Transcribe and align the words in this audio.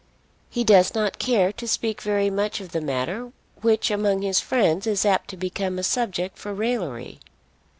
He 0.49 0.63
does 0.63 0.95
not 0.95 1.19
care 1.19 1.51
to 1.53 1.67
speak 1.67 2.01
very 2.01 2.31
much 2.31 2.59
of 2.59 2.71
the 2.71 2.81
matter 2.81 3.31
which 3.61 3.91
among 3.91 4.23
his 4.23 4.39
friends 4.39 4.87
is 4.87 5.05
apt 5.05 5.29
to 5.29 5.37
become 5.37 5.77
a 5.77 5.83
subject 5.83 6.39
for 6.39 6.55
raillery. 6.55 7.19